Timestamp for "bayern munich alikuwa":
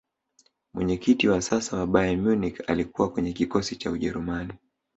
1.87-3.11